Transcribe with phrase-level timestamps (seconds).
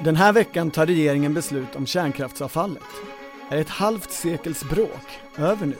[0.00, 2.82] Den här veckan tar regeringen beslut om kärnkraftsavfallet.
[3.48, 5.76] Är ett halvt sekels bråk över nu?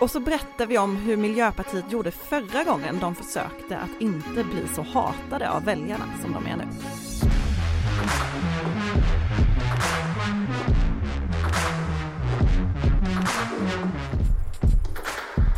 [0.00, 4.68] Och så berättar vi om hur Miljöpartiet gjorde förra gången de försökte att inte bli
[4.74, 6.64] så hatade av väljarna som de är nu.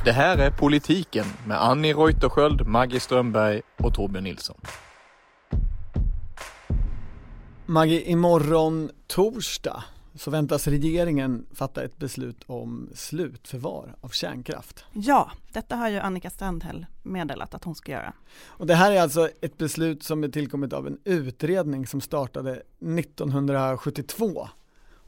[0.05, 4.57] Det här är Politiken med Annie Reuterskiöld, Maggie Strömberg och Torbjörn Nilsson.
[7.73, 14.85] Maggie, imorgon torsdag så väntas regeringen fatta ett beslut om slutförvar av kärnkraft.
[14.93, 18.13] Ja, detta har ju Annika Strandhäll meddelat att hon ska göra.
[18.45, 22.63] Och det här är alltså ett beslut som är tillkommet av en utredning som startade
[22.99, 24.49] 1972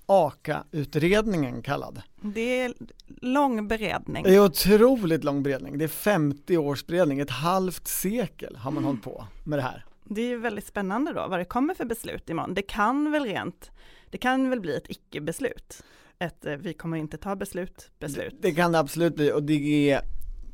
[0.07, 2.03] AKA-utredningen kallad.
[2.21, 2.75] Det är
[3.07, 4.23] lång beredning.
[4.23, 5.79] Det är otroligt lång beredning.
[5.79, 8.85] Det är 50 års beredning, ett halvt sekel har man mm.
[8.85, 9.85] hållit på med det här.
[10.05, 12.55] Det är ju väldigt spännande då vad det kommer för beslut imorgon.
[12.55, 13.71] Det kan väl rent,
[14.11, 15.83] det kan väl bli ett icke-beslut.
[16.19, 18.35] Ett eh, vi kommer inte ta beslut, beslut.
[18.41, 20.01] Det, det kan det absolut bli och det är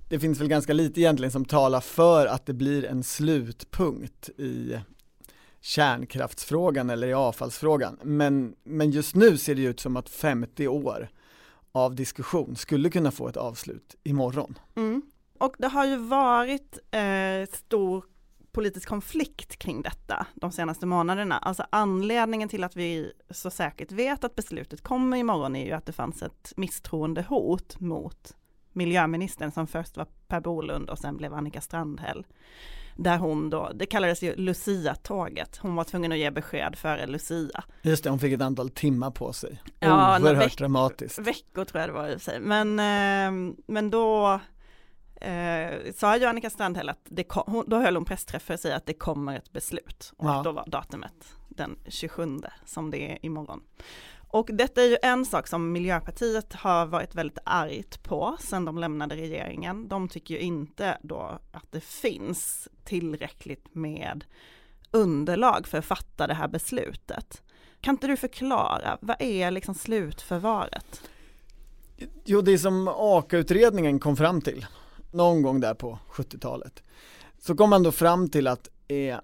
[0.08, 4.80] det finns väl ganska lite egentligen som talar för att det blir en slutpunkt i
[5.60, 7.98] kärnkraftsfrågan eller i avfallsfrågan.
[8.02, 11.08] Men, men just nu ser det ut som att 50 år
[11.72, 14.58] av diskussion skulle kunna få ett avslut imorgon.
[14.76, 15.02] Mm.
[15.38, 18.04] Och det har ju varit eh, stor
[18.52, 21.38] politisk konflikt kring detta de senaste månaderna.
[21.38, 25.86] Alltså anledningen till att vi så säkert vet att beslutet kommer imorgon är ju att
[25.86, 28.36] det fanns ett misstroendehot mot
[28.72, 32.26] miljöministern som först var Per Bolund och sen blev Annika Strandhäll.
[32.96, 37.64] Där hon då, det kallades ju Lucia-tåget, hon var tvungen att ge besked före Lucia.
[37.82, 39.62] Just det, hon fick ett antal timmar på sig.
[39.80, 41.18] Ja, Oerhört veck dramatiskt.
[41.18, 44.40] Veckor tror jag det var i och för sig, men, eh, men då
[45.20, 48.76] eh, sa ju Annika Strandhäll att det kom, då höll hon pressträff för att säga
[48.76, 50.12] att det kommer ett beslut.
[50.16, 50.42] Och ja.
[50.44, 53.62] då var datumet den 27 som det är imorgon.
[54.32, 58.78] Och detta är ju en sak som Miljöpartiet har varit väldigt argt på sedan de
[58.78, 59.88] lämnade regeringen.
[59.88, 64.24] De tycker ju inte då att det finns tillräckligt med
[64.90, 67.42] underlag för att fatta det här beslutet.
[67.80, 71.02] Kan inte du förklara, vad är liksom slutförvaret?
[72.24, 74.66] Jo, det som AKA-utredningen kom fram till,
[75.12, 76.82] någon gång där på 70-talet,
[77.38, 79.18] så kom man då fram till att eh,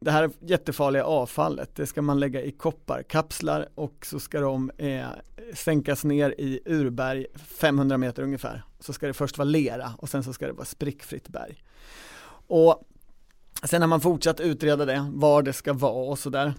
[0.00, 5.06] det här jättefarliga avfallet, det ska man lägga i kopparkapslar och så ska de eh,
[5.54, 8.62] sänkas ner i urberg 500 meter ungefär.
[8.80, 11.62] Så ska det först vara lera och sen så ska det vara sprickfritt berg.
[12.46, 12.88] Och
[13.64, 16.54] sen har man fortsatt utreda det, var det ska vara och sådär.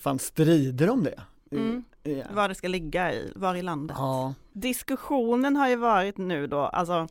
[0.00, 1.20] fanns strider om det.
[1.50, 1.84] Mm.
[2.02, 2.24] Ja.
[2.32, 3.96] Var det ska ligga i, var i landet.
[4.00, 4.34] Ja.
[4.52, 7.08] Diskussionen har ju varit nu då, alltså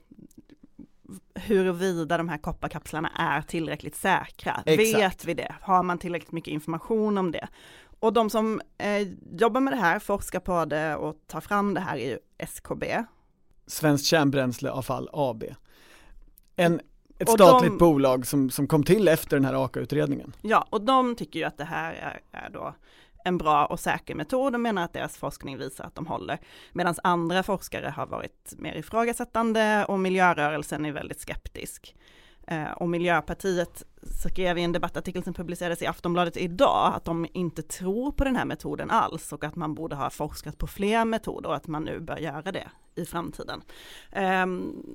[1.36, 4.64] huruvida de här kopparkapslarna är tillräckligt säkra.
[4.66, 5.00] Exakt.
[5.00, 5.56] Vet vi det?
[5.62, 7.48] Har man tillräckligt mycket information om det?
[8.00, 11.80] Och de som eh, jobbar med det här, forskar på det och tar fram det
[11.80, 13.04] här är ju SKB.
[13.68, 15.44] Svenskt kärnbränsleavfall AB.
[16.56, 16.82] En,
[17.20, 20.36] ett och statligt de, bolag som, som kom till efter den här AKA-utredningen.
[20.42, 22.74] Ja, och de tycker ju att det här är, är då
[23.24, 26.40] en bra och säker metod och menar att deras forskning visar att de håller.
[26.72, 31.96] Medan andra forskare har varit mer ifrågasättande och miljörörelsen är väldigt skeptisk.
[32.48, 37.62] Eh, och Miljöpartiet skrev i en debattartikel som publicerades i Aftonbladet idag att de inte
[37.62, 41.50] tror på den här metoden alls och att man borde ha forskat på fler metoder
[41.50, 43.62] och att man nu bör göra det i framtiden.
[44.44, 44.86] Um,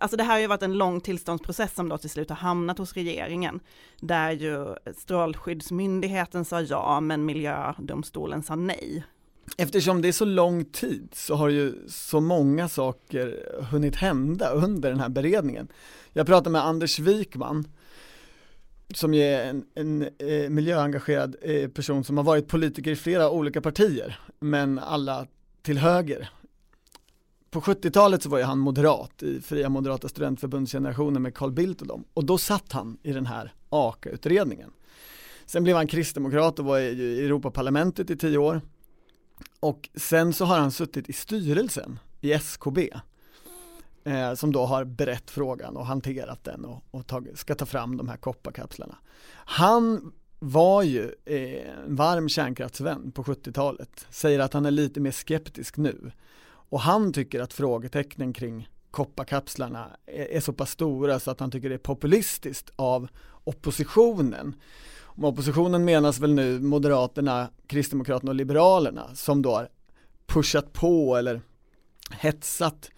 [0.00, 2.78] alltså det här har ju varit en lång tillståndsprocess som då till slut har hamnat
[2.78, 3.60] hos regeringen,
[4.00, 9.04] där ju Strålskyddsmyndigheten sa ja, men miljödomstolen sa nej.
[9.56, 14.90] Eftersom det är så lång tid så har ju så många saker hunnit hända under
[14.90, 15.68] den här beredningen.
[16.12, 17.68] Jag pratade med Anders Wikman
[18.94, 23.60] som är en, en eh, miljöengagerad eh, person som har varit politiker i flera olika
[23.60, 25.26] partier, men alla
[25.62, 26.30] till höger.
[27.50, 31.86] På 70-talet så var ju han moderat i Fria Moderata Studentförbundsgenerationen med Carl Bildt och
[31.86, 34.70] dem, och då satt han i den här AKA-utredningen.
[35.46, 38.60] Sen blev han kristdemokrat och var i Europaparlamentet i tio år.
[39.60, 42.90] Och sen så har han suttit i styrelsen i SKB
[44.08, 47.96] eh, som då har berett frågan och hanterat den och, och tag, ska ta fram
[47.96, 48.98] de här kopparkapslarna.
[49.32, 55.10] Han var ju eh, en varm kärnkraftsvän på 70-talet, säger att han är lite mer
[55.10, 56.12] skeptisk nu.
[56.70, 61.50] Och han tycker att frågetecknen kring kopparkapslarna är, är så pass stora så att han
[61.50, 63.08] tycker det är populistiskt av
[63.44, 64.54] oppositionen.
[65.00, 69.68] Om oppositionen menas väl nu Moderaterna, Kristdemokraterna och Liberalerna som då har
[70.26, 71.40] pushat på eller
[72.10, 72.90] hetsat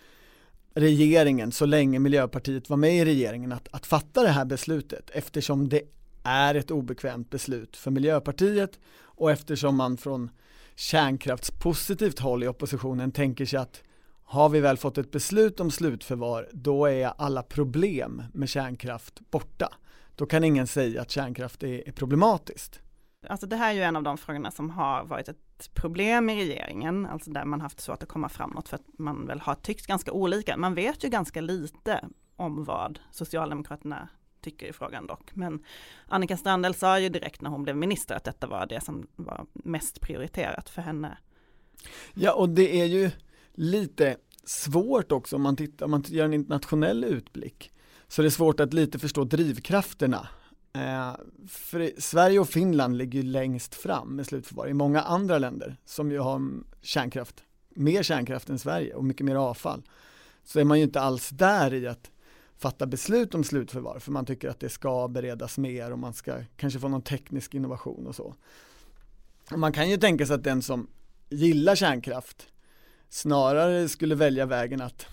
[0.74, 5.68] regeringen så länge Miljöpartiet var med i regeringen att, att fatta det här beslutet eftersom
[5.68, 5.82] det
[6.22, 10.30] är ett obekvämt beslut för Miljöpartiet och eftersom man från
[10.74, 13.82] kärnkraftspositivt håll i oppositionen tänker sig att
[14.24, 19.68] har vi väl fått ett beslut om slutförvar, då är alla problem med kärnkraft borta.
[20.14, 22.80] Då kan ingen säga att kärnkraft är, problematiskt.
[23.28, 26.44] Alltså det här är ju en av de frågorna som har varit ett problem i
[26.44, 29.86] regeringen, alltså där man haft svårt att komma framåt för att man väl har tyckt
[29.86, 30.56] ganska olika.
[30.56, 34.08] Man vet ju ganska lite om vad Socialdemokraterna
[34.40, 35.30] tycker i frågan dock.
[35.34, 35.64] Men
[36.08, 39.46] Annika Strandhäll sa ju direkt när hon blev minister att detta var det som var
[39.52, 41.18] mest prioriterat för henne.
[42.14, 43.10] Ja, och det är ju
[43.54, 47.72] lite svårt också om man tittar, om man gör en internationell utblick.
[48.08, 50.28] Så det är svårt att lite förstå drivkrafterna.
[50.72, 51.14] Eh,
[51.48, 54.68] för Sverige och Finland ligger ju längst fram med slutförvar.
[54.68, 56.42] I många andra länder som ju har
[56.82, 59.82] kärnkraft, mer kärnkraft än Sverige och mycket mer avfall,
[60.44, 62.10] så är man ju inte alls där i att
[62.58, 66.34] fatta beslut om slutförvar för man tycker att det ska beredas mer och man ska
[66.56, 68.34] kanske få någon teknisk innovation och så.
[69.54, 70.88] Man kan ju tänka sig att den som
[71.28, 72.46] gillar kärnkraft
[73.08, 75.06] snarare skulle välja vägen att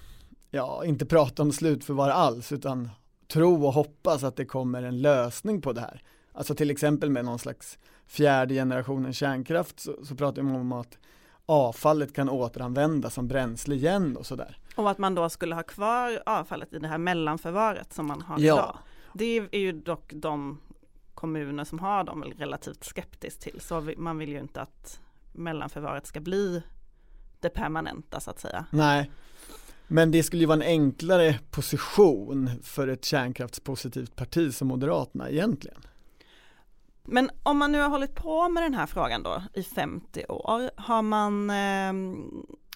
[0.51, 2.89] ja, inte prata om slutförvar alls utan
[3.27, 6.03] tro och hoppas att det kommer en lösning på det här.
[6.33, 10.97] Alltså till exempel med någon slags fjärde generationens kärnkraft så, så pratar man om att
[11.45, 14.57] avfallet kan återanvändas som bränsle igen och sådär.
[14.75, 18.39] Och att man då skulle ha kvar avfallet i det här mellanförvaret som man har
[18.39, 18.55] ja.
[18.55, 18.77] idag.
[19.13, 20.61] Det är ju dock de
[21.13, 23.61] kommuner som har dem relativt skeptiskt till.
[23.61, 24.99] Så man vill ju inte att
[25.31, 26.63] mellanförvaret ska bli
[27.39, 28.65] det permanenta så att säga.
[28.71, 29.11] Nej,
[29.87, 35.81] men det skulle ju vara en enklare position för ett kärnkraftspositivt parti som Moderaterna egentligen.
[37.03, 40.71] Men om man nu har hållit på med den här frågan då i 50 år,
[40.75, 42.15] har man, ehm,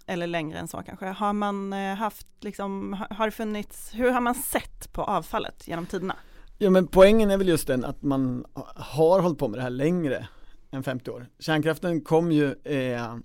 [0.06, 4.22] eller längre än så kanske, har man eh, haft liksom, har det funnits, hur har
[4.22, 6.16] man sett på avfallet genom tiderna?
[6.58, 9.70] Ja men poängen är väl just den att man har hållit på med det här
[9.70, 10.28] längre
[10.72, 11.28] än 50 år.
[11.40, 13.16] Kärnkraften kom ju eh,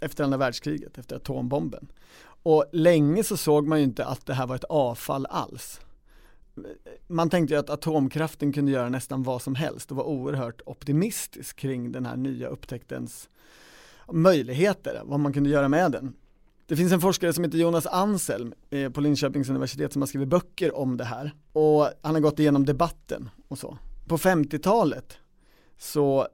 [0.00, 1.88] efter andra världskriget, efter atombomben.
[2.42, 5.80] Och länge så såg man ju inte att det här var ett avfall alls.
[7.06, 11.56] Man tänkte ju att atomkraften kunde göra nästan vad som helst och var oerhört optimistisk
[11.56, 13.28] kring den här nya upptäcktens
[14.12, 16.14] möjligheter, vad man kunde göra med den.
[16.66, 20.28] Det finns en forskare som heter Jonas Anselm eh, på Linköpings universitet som har skrivit
[20.28, 23.78] böcker om det här och han har gått igenom debatten och så.
[24.08, 25.18] På 50-talet
[25.78, 26.28] så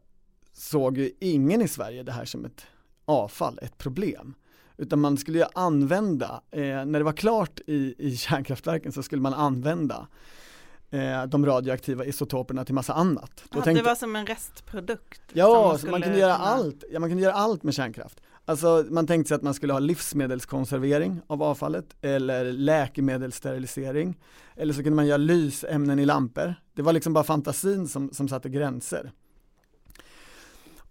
[0.52, 2.66] såg ju ingen i Sverige det här som ett
[3.04, 4.34] avfall, ett problem.
[4.76, 9.22] Utan man skulle ju använda, eh, när det var klart i, i kärnkraftverken så skulle
[9.22, 10.06] man använda
[10.90, 13.44] eh, de radioaktiva isotoperna till massa annat.
[13.52, 15.22] Aha, tänkte, det var som en restprodukt?
[15.32, 18.20] Ja, man, man kunde göra allt, ja man kunde göra allt med kärnkraft.
[18.46, 24.16] Alltså man tänkte sig att man skulle ha livsmedelskonservering av avfallet eller läkemedelssterilisering
[24.56, 26.54] eller så kunde man göra lysämnen i lampor.
[26.74, 29.12] Det var liksom bara fantasin som, som satte gränser.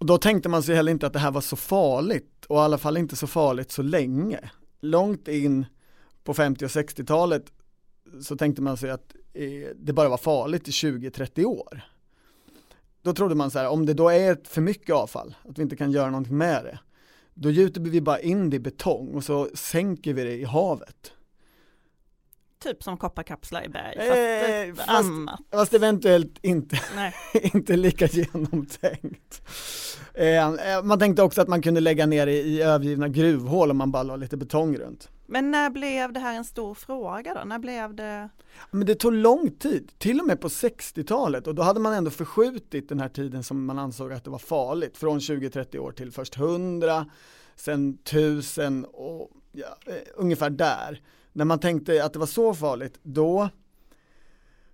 [0.03, 2.59] Och då tänkte man sig heller inte att det här var så farligt och i
[2.59, 4.39] alla fall inte så farligt så länge.
[4.79, 5.65] Långt in
[6.23, 7.43] på 50 och 60-talet
[8.21, 11.81] så tänkte man sig att eh, det bara var farligt i 20-30 år.
[13.01, 15.75] Då trodde man så här, om det då är för mycket avfall, att vi inte
[15.75, 16.79] kan göra någonting med det,
[17.33, 21.13] då gjuter vi bara in det i betong och så sänker vi det i havet.
[22.63, 25.39] Typ som kopparkapslar i berg, eh, fast annat.
[25.51, 26.79] Fast eventuellt inte,
[27.33, 29.41] inte lika genomtänkt.
[30.13, 33.77] Eh, eh, man tänkte också att man kunde lägga ner i, i övergivna gruvhål om
[33.77, 35.09] man bara la lite betong runt.
[35.25, 37.41] Men när blev det här en stor fråga då?
[37.45, 38.29] När blev det?
[38.71, 42.11] Men det tog lång tid, till och med på 60-talet och då hade man ändå
[42.11, 46.11] förskjutit den här tiden som man ansåg att det var farligt från 20-30 år till
[46.11, 47.05] först 100,
[47.55, 51.01] sen 1000 och ja, eh, ungefär där
[51.33, 53.49] när man tänkte att det var så farligt, då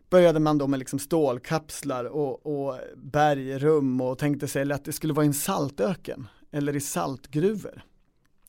[0.09, 5.13] började man då med liksom stålkapslar och, och bergrum och tänkte sig att det skulle
[5.13, 7.81] vara i en saltöken eller i saltgruvor.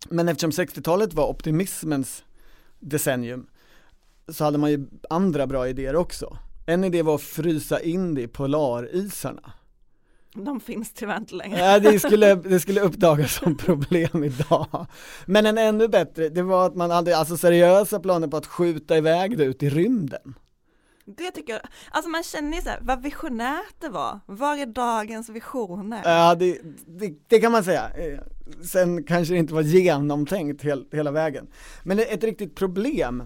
[0.08, 2.24] Men eftersom 60-talet var optimismens
[2.78, 3.46] decennium
[4.28, 6.38] så hade man ju andra bra idéer också.
[6.66, 9.52] En idé var att frysa in det i polarisarna.
[10.34, 11.58] De finns tyvärr inte längre.
[11.58, 14.86] Ja, det skulle, det skulle uppdagas som problem idag.
[15.26, 18.96] Men en ännu bättre, det var att man hade alltså seriösa planer på att skjuta
[18.96, 20.34] iväg det ut i rymden.
[21.16, 24.20] Det tycker jag, alltså man känner ju så här, vad visionärt det var.
[24.26, 26.00] Var är dagens visioner?
[26.04, 27.90] Ja, det, det, det kan man säga.
[27.90, 28.18] Eh,
[28.64, 31.46] sen kanske det inte var genomtänkt hel, hela vägen.
[31.82, 33.22] Men ett riktigt problem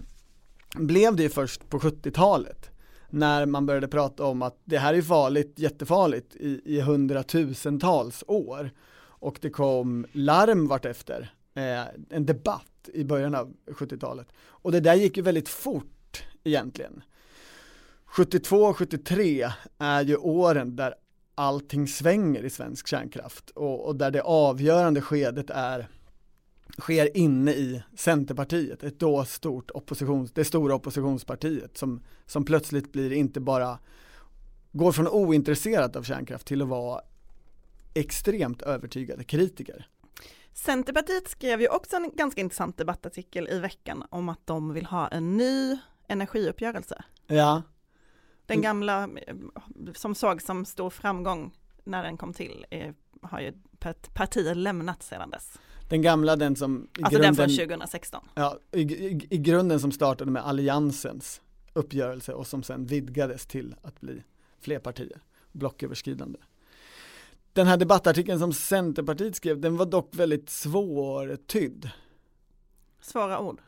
[0.75, 2.69] blev det ju först på 70-talet
[3.09, 8.71] när man började prata om att det här är farligt, jättefarligt i, i hundratusentals år.
[8.97, 14.27] Och det kom larm vartefter, eh, en debatt i början av 70-talet.
[14.37, 17.03] Och det där gick ju väldigt fort egentligen.
[18.05, 20.95] 72 och 73 är ju åren där
[21.35, 25.87] allting svänger i svensk kärnkraft och, och där det avgörande skedet är
[26.77, 33.13] sker inne i Centerpartiet, ett då stort oppositions, det stora oppositionspartiet som, som plötsligt blir
[33.13, 33.79] inte bara
[34.71, 37.01] går från ointresserat av kärnkraft till att vara
[37.93, 39.87] extremt övertygade kritiker.
[40.53, 45.07] Centerpartiet skrev ju också en ganska intressant debattartikel i veckan om att de vill ha
[45.07, 47.03] en ny energiuppgörelse.
[47.27, 47.61] Ja.
[48.45, 49.35] Den gamla eh,
[49.93, 51.51] som såg som stor framgång
[51.83, 53.53] när den kom till är, har ju
[54.13, 55.59] partiet lämnat sedan dess.
[55.89, 58.25] Den gamla, den som i Alltså grunden, den från 2016.
[58.35, 61.41] Ja, i, i, i grunden som startade med alliansens
[61.73, 64.23] uppgörelse och som sen vidgades till att bli
[64.59, 66.39] fler partier, blocköverskridande.
[67.53, 71.89] Den här debattartikeln som Centerpartiet skrev, den var dock väldigt svårtydd.
[73.01, 73.61] Svåra ord?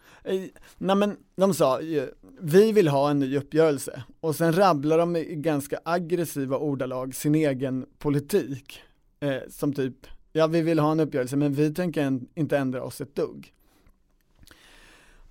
[0.77, 2.09] Nej men de sa ju,
[2.39, 7.35] vi vill ha en ny uppgörelse och sen rabblar de i ganska aggressiva ordalag sin
[7.35, 8.81] egen politik.
[9.19, 10.07] Eh, som typ,
[10.37, 13.53] ja vi vill ha en uppgörelse men vi tänker inte ändra oss ett dugg.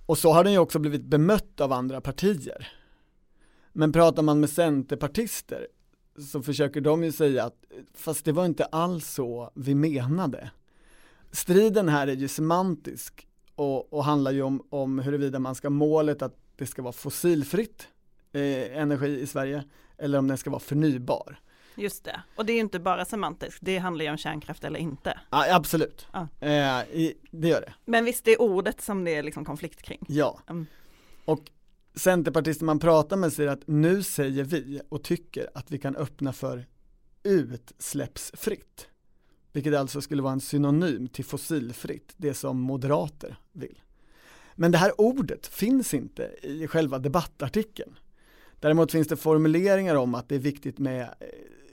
[0.05, 2.67] Och så har den ju också blivit bemött av andra partier.
[3.73, 5.67] Men pratar man med centerpartister
[6.31, 10.51] så försöker de ju säga att fast det var inte alls så vi menade.
[11.31, 16.21] Striden här är ju semantisk och, och handlar ju om, om huruvida man ska målet
[16.21, 17.87] att det ska vara fossilfritt
[18.31, 19.63] eh, energi i Sverige
[19.97, 21.39] eller om den ska vara förnybar.
[21.77, 24.79] Just det, och det är ju inte bara semantiskt, det handlar ju om kärnkraft eller
[24.79, 25.19] inte.
[25.29, 26.21] Ja, absolut, ja.
[26.39, 26.83] Eh,
[27.31, 27.73] det gör det.
[27.85, 30.05] Men visst, det är ordet som det är liksom konflikt kring.
[30.07, 30.65] Ja, mm.
[31.25, 31.39] och
[31.95, 36.33] centerpartister man pratar med säger att nu säger vi och tycker att vi kan öppna
[36.33, 36.65] för
[37.23, 38.87] utsläppsfritt.
[39.51, 43.81] Vilket alltså skulle vara en synonym till fossilfritt, det som moderater vill.
[44.55, 47.99] Men det här ordet finns inte i själva debattartikeln.
[48.59, 51.27] Däremot finns det formuleringar om att det är viktigt med eh,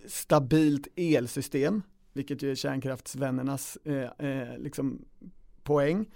[0.06, 1.82] stabilt elsystem,
[2.12, 5.04] vilket ju är kärnkraftsvännernas eh, eh, liksom
[5.62, 6.06] poäng,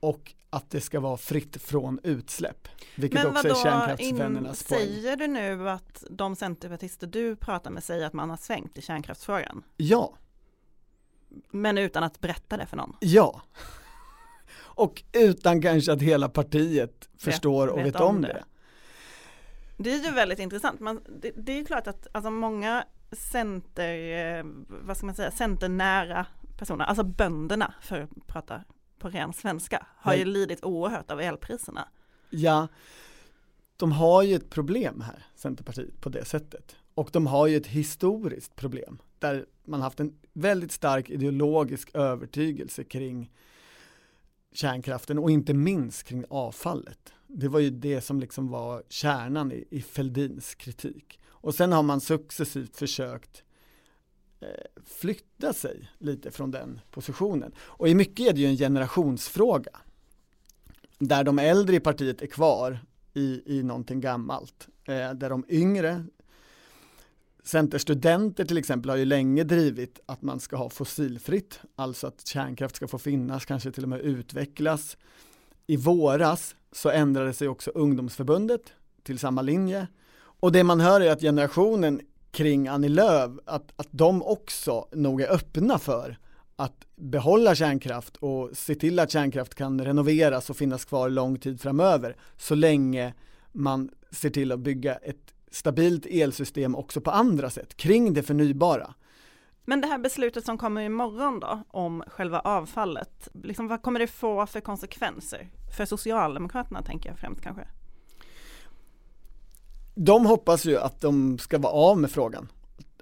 [0.00, 2.68] och att det ska vara fritt från utsläpp.
[2.96, 4.80] Vilket Men också är kärnkraftsvännernas poäng.
[4.80, 8.82] Säger du nu att de centerpartister du pratar med säger att man har svängt i
[8.82, 9.62] kärnkraftsfrågan?
[9.76, 10.14] Ja.
[11.50, 12.96] Men utan att berätta det för någon?
[13.00, 13.42] Ja.
[14.58, 18.28] Och utan kanske att hela partiet förstår vet, och vet, vet om det.
[18.28, 18.44] det.
[19.76, 20.80] Det är ju väldigt intressant.
[20.80, 25.30] Man, det, det är ju klart att alltså många center, eh, vad ska man säga,
[25.30, 28.64] centernära personer, alltså bönderna för att prata
[28.98, 30.18] på ren svenska, har Nej.
[30.18, 31.88] ju lidit oerhört av elpriserna.
[32.30, 32.68] Ja,
[33.76, 36.76] de har ju ett problem här, Centerpartiet, på det sättet.
[36.94, 42.84] Och de har ju ett historiskt problem, där man haft en väldigt stark ideologisk övertygelse
[42.84, 43.30] kring
[44.52, 47.12] kärnkraften och inte minst kring avfallet.
[47.26, 51.20] Det var ju det som liksom var kärnan i, i Feldins kritik.
[51.46, 53.42] Och sen har man successivt försökt
[54.40, 54.48] eh,
[54.84, 57.52] flytta sig lite från den positionen.
[57.58, 59.70] Och i mycket är det ju en generationsfråga.
[60.98, 62.78] Där de äldre i partiet är kvar
[63.14, 64.68] i, i någonting gammalt.
[64.84, 66.04] Eh, där de yngre,
[67.44, 72.76] Centerstudenter till exempel har ju länge drivit att man ska ha fossilfritt, alltså att kärnkraft
[72.76, 74.96] ska få finnas, kanske till och med utvecklas.
[75.66, 78.72] I våras så ändrade sig också ungdomsförbundet
[79.02, 79.86] till samma linje.
[80.40, 82.00] Och det man hör är att generationen
[82.30, 86.18] kring Annie Lööf, att, att de också nog är öppna för
[86.56, 91.60] att behålla kärnkraft och se till att kärnkraft kan renoveras och finnas kvar lång tid
[91.60, 93.14] framöver så länge
[93.52, 98.94] man ser till att bygga ett stabilt elsystem också på andra sätt kring det förnybara.
[99.64, 104.06] Men det här beslutet som kommer imorgon då om själva avfallet, liksom vad kommer det
[104.06, 105.48] få för konsekvenser?
[105.76, 107.66] För Socialdemokraterna tänker jag främst kanske
[109.98, 112.48] de hoppas ju att de ska vara av med frågan.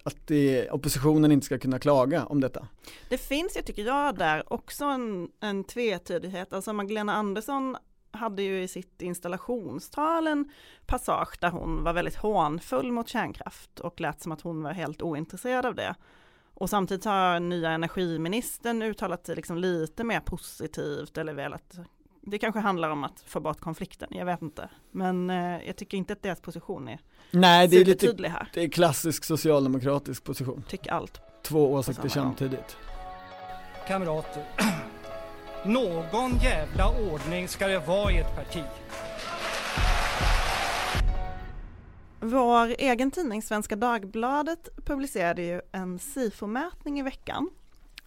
[0.05, 2.69] Att det, oppositionen inte ska kunna klaga om detta.
[3.09, 6.53] Det finns ju, tycker jag, där också en, en tvetydighet.
[6.53, 7.77] Alltså Magdalena Andersson
[8.11, 10.53] hade ju i sitt installationstal en
[10.87, 15.03] passage där hon var väldigt hånfull mot kärnkraft och lät som att hon var helt
[15.03, 15.95] ointresserad av det.
[16.55, 21.79] Och samtidigt har nya energiministern uttalat sig liksom lite mer positivt eller velat
[22.27, 24.69] det kanske handlar om att få bort konflikten, jag vet inte.
[24.91, 27.01] Men eh, jag tycker inte att deras position är
[27.31, 28.49] Nej, det är lite tydlig här.
[28.55, 30.65] Det är klassisk socialdemokratisk position.
[30.69, 31.21] Tycker allt.
[31.43, 32.77] Två åsikter samtidigt.
[33.89, 34.45] Kamrater,
[35.65, 38.65] någon jävla ordning ska det vara i ett parti.
[42.21, 47.51] Vår egen tidning Svenska Dagbladet publicerade ju en SIFO-mätning i veckan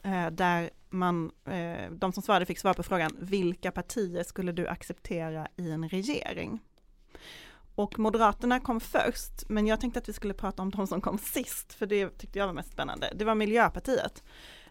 [0.03, 4.67] eh, där man, eh, de som svarade fick svar på frågan vilka partier skulle du
[4.67, 6.59] acceptera i en regering?
[7.75, 11.17] Och Moderaterna kom först, men jag tänkte att vi skulle prata om de som kom
[11.17, 13.13] sist, för det tyckte jag var mest spännande.
[13.15, 14.23] Det var Miljöpartiet.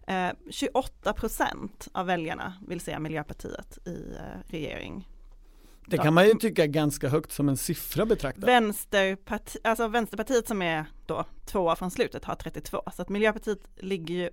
[0.06, 5.08] Eh, 28 procent av väljarna vill se Miljöpartiet i eh, regering.
[5.86, 8.44] Det kan man ju tycka är ganska högt som en siffra betraktat.
[8.44, 14.14] Vänsterparti, alltså Vänsterpartiet som är då tvåa från slutet har 32, så att Miljöpartiet ligger
[14.14, 14.30] ju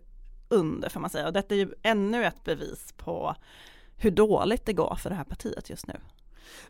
[0.53, 1.27] under får man säga.
[1.27, 3.35] Och detta är ju ännu ett bevis på
[3.97, 5.93] hur dåligt det går för det här partiet just nu.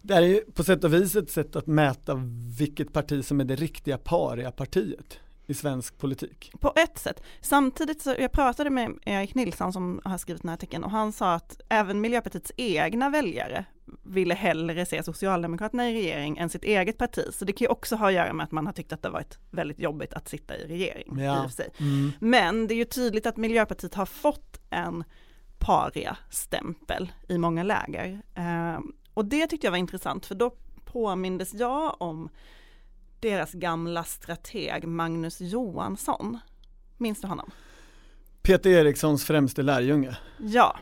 [0.02, 2.22] Det här är ju på sätt och vis ett sätt att mäta
[2.58, 6.52] vilket parti som är det riktiga paria-partiet i svensk politik.
[6.60, 7.24] På ett sätt.
[7.42, 11.12] Samtidigt så, jag pratade med Erik Nilsson som har skrivit den här artikeln och han
[11.12, 13.66] sa att även Miljöpartiets egna väljare
[14.04, 17.26] ville hellre se Socialdemokraterna i regering än sitt eget parti.
[17.34, 19.10] Så det kan ju också ha att göra med att man har tyckt att det
[19.10, 21.20] varit väldigt jobbigt att sitta i regering.
[21.20, 21.46] Ja.
[21.46, 21.70] I sig.
[21.80, 22.12] Mm.
[22.20, 25.04] Men det är ju tydligt att Miljöpartiet har fått en
[25.60, 28.22] paria-stämpel i många läger.
[28.36, 28.80] Eh,
[29.14, 32.30] och det tyckte jag var intressant för då påmindes jag om
[33.24, 36.40] deras gamla strateg Magnus Johansson.
[36.98, 37.52] Minns du honom?
[38.42, 40.18] Peter Erikssons främste lärjunge.
[40.40, 40.78] Ja,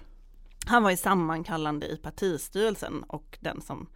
[0.65, 3.89] han var ju sammankallande i partistyrelsen och den som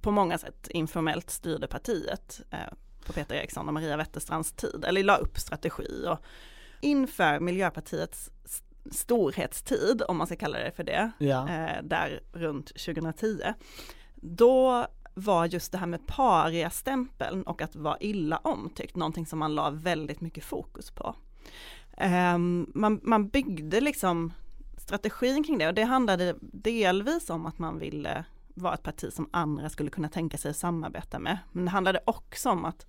[0.00, 2.58] på många sätt informellt styrde partiet eh,
[3.06, 6.18] på Peter Eriksson och Maria Wetterstrands tid, eller la upp strategi och
[6.80, 8.30] inför Miljöpartiets
[8.90, 11.48] storhetstid, om man ska kalla det för det, Ja.
[11.48, 13.40] eh, där runt 2010,
[14.14, 19.54] då var just det här med paria-stämpeln och att vara illa omtyckt någonting som man
[19.54, 21.14] la väldigt mycket fokus på.
[22.34, 24.32] Um, man, man byggde liksom
[24.76, 28.24] strategin kring det och det handlade delvis om att man ville
[28.54, 31.38] vara ett parti som andra skulle kunna tänka sig att samarbeta med.
[31.52, 32.86] Men det handlade också om att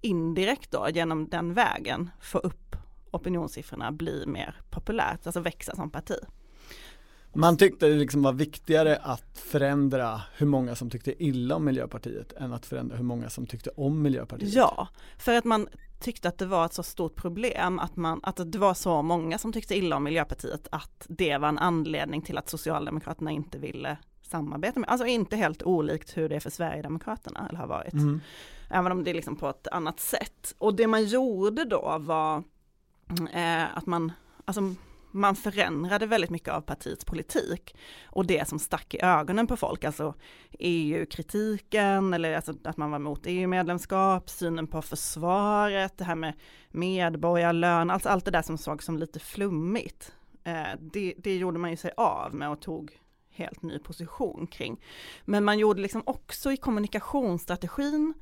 [0.00, 2.76] indirekt då genom den vägen få upp
[3.10, 6.16] opinionssiffrorna, bli mer populärt, alltså växa som parti.
[7.34, 12.32] Man tyckte det liksom var viktigare att förändra hur många som tyckte illa om Miljöpartiet
[12.32, 14.52] än att förändra hur många som tyckte om Miljöpartiet.
[14.52, 14.88] Ja,
[15.18, 15.68] för att man
[16.00, 19.38] tyckte att det var ett så stort problem att, man, att det var så många
[19.38, 23.96] som tyckte illa om Miljöpartiet att det var en anledning till att Socialdemokraterna inte ville
[24.22, 27.92] samarbeta med, alltså inte helt olikt hur det är för Sverigedemokraterna eller har varit.
[27.92, 28.20] Mm.
[28.70, 30.54] Även om det är liksom på ett annat sätt.
[30.58, 32.42] Och det man gjorde då var
[33.32, 34.12] eh, att man,
[34.44, 34.74] alltså
[35.14, 39.84] man förändrade väldigt mycket av partiets politik och det som stack i ögonen på folk,
[39.84, 40.14] alltså
[40.58, 46.34] EU-kritiken eller alltså att man var emot EU-medlemskap, synen på försvaret, det här med
[46.70, 50.12] medborgarlön, alltså allt det där som såg som lite flummigt.
[50.44, 53.00] Eh, det, det gjorde man ju sig av med och tog
[53.30, 54.80] helt ny position kring.
[55.24, 58.14] Men man gjorde liksom också i kommunikationsstrategin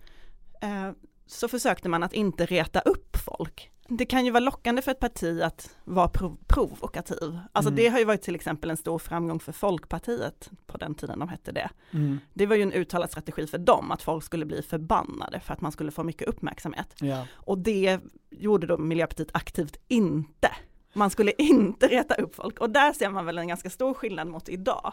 [0.60, 0.90] eh,
[1.26, 3.70] så försökte man att inte reta upp folk.
[3.88, 7.38] Det kan ju vara lockande för ett parti att vara prov provokativ.
[7.52, 7.76] Alltså Mm.
[7.76, 11.28] det har ju varit till exempel en stor framgång för Folkpartiet på den tiden de
[11.28, 11.70] hette det.
[11.90, 12.18] Mm.
[12.34, 15.60] Det var ju en uttalad strategi för dem att folk skulle bli förbannade för att
[15.60, 16.94] man skulle få mycket uppmärksamhet.
[17.00, 17.26] Ja.
[17.34, 20.48] Och det gjorde då Miljöpartiet aktivt inte.
[20.94, 24.28] Man skulle inte reta upp folk och där ser man väl en ganska stor skillnad
[24.28, 24.92] mot idag.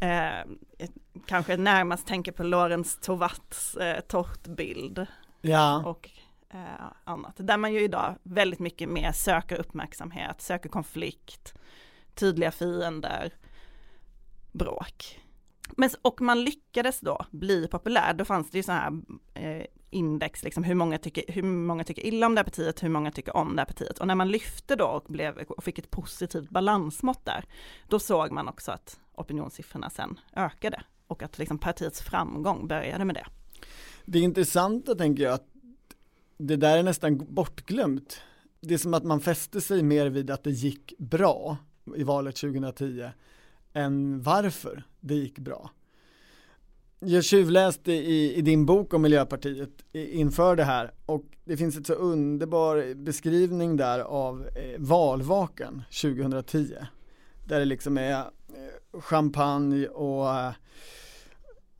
[0.00, 0.88] Eh,
[1.26, 5.06] kanske närmast tänker på Lorentz Tovatts eh, tårtbild
[5.40, 5.82] ja.
[5.86, 6.10] och
[6.50, 7.34] eh, annat.
[7.36, 11.54] Där man ju idag väldigt mycket mer söker uppmärksamhet, söker konflikt,
[12.14, 13.32] tydliga fiender,
[14.52, 15.20] bråk.
[15.76, 19.00] Men, och man lyckades då bli populär, då fanns det ju så här
[19.34, 22.88] eh, index, liksom hur många, tycker, hur många tycker illa om det här partiet, hur
[22.88, 23.98] många tycker om det här partiet.
[23.98, 27.44] Och när man lyfte då och, blev, och fick ett positivt balansmått där,
[27.88, 33.14] då såg man också att opinionssiffrorna sen ökade och att liksom partiets framgång började med
[33.14, 33.26] det.
[34.04, 35.46] Det intressanta tänker jag att
[36.38, 38.20] det där är nästan bortglömt.
[38.60, 41.56] Det är som att man fäste sig mer vid att det gick bra
[41.96, 43.10] i valet 2010
[43.72, 45.70] än varför det gick bra.
[47.00, 51.86] Jag tjuvläste i, i din bok om Miljöpartiet inför det här och det finns ett
[51.86, 56.74] så underbar beskrivning där av eh, valvakan 2010.
[57.46, 60.52] Där det liksom är eh, champagne och eh,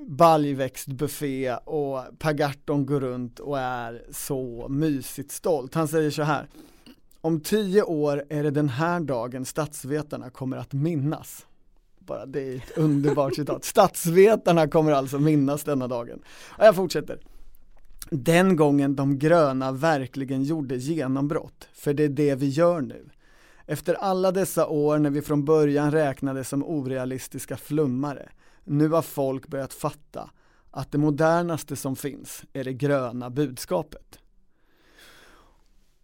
[0.07, 5.75] baljväxtbuffé och Per Gahrton går runt och är så mysigt stolt.
[5.75, 6.47] Han säger så här,
[7.21, 11.47] om tio år är det den här dagen statsvetarna kommer att minnas.
[11.99, 13.65] Bara det är ett underbart citat.
[13.65, 16.23] Statsvetarna kommer alltså minnas denna dagen.
[16.59, 17.19] Och jag fortsätter.
[18.11, 23.09] Den gången de gröna verkligen gjorde genombrott, för det är det vi gör nu.
[23.67, 28.29] Efter alla dessa år när vi från början räknades som orealistiska flummare,
[28.69, 30.31] nu har folk börjat fatta
[30.71, 34.19] att det modernaste som finns är det gröna budskapet.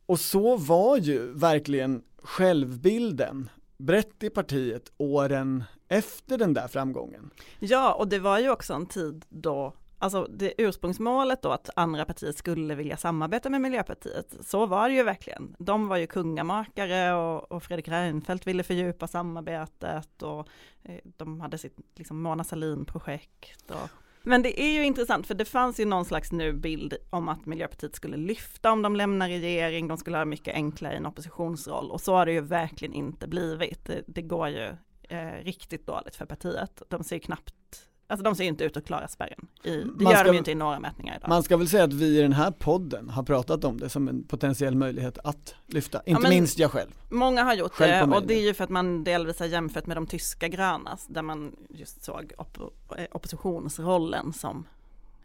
[0.07, 7.31] Och så var ju verkligen självbilden brett i partiet åren efter den där framgången.
[7.59, 9.75] Ja, och det var ju också en tid då
[10.05, 14.95] alltså det ursprungsmålet då att andra partier skulle vilja samarbeta med Miljöpartiet, så var det
[14.95, 15.57] ju verkligen.
[15.59, 20.49] De var ju kungamakare och, och Fredrik Reinfeldt ville fördjupa samarbetet och
[20.83, 23.71] eh, de hade sitt liksom Mona Sahlin-projekt.
[23.71, 23.89] Och,
[24.23, 27.47] men det är ju intressant för det fanns ju någon slags nu bild om att
[27.47, 31.91] Miljöpartiet skulle lyfta om de lämnar regering, de skulle ha mycket enklare i en oppositionsroll
[31.91, 33.85] och så har det ju verkligen inte blivit.
[33.85, 34.77] Det, det går ju
[35.09, 36.83] eh, riktigt dåligt för partiet.
[36.89, 37.55] De ser knappt
[38.07, 39.47] Alltså de ser inte ut att klara spärren.
[39.63, 41.29] I, det Man gör ska- de ju inte i några mätningar idag.
[41.29, 44.09] Man ska väl säga att vi i den här podden har pratat om det som
[44.09, 46.91] en potentiell möjlighet att lyfta, inte men- minst jag själv.
[47.11, 49.87] Många har gjort Själv det och det är ju för att man delvis har jämfört
[49.87, 54.67] med de tyska gröna där man just såg op- eh, oppositionsrollen som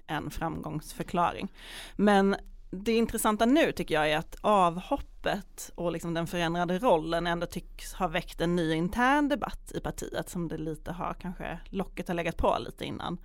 [0.08, 1.48] en framgångsförklaring.
[1.96, 2.36] Men
[2.72, 7.94] det intressanta nu tycker jag är att avhoppet och liksom den förändrade rollen ändå tycks
[7.94, 12.16] ha väckt en ny intern debatt i partiet som det lite har kanske locket har
[12.16, 13.18] legat på lite innan.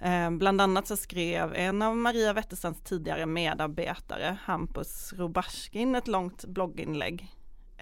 [0.00, 6.44] Eh, bland annat så skrev en av Maria Wetterstrands tidigare medarbetare, Hampus Robarskin, ett långt
[6.44, 7.30] blogginlägg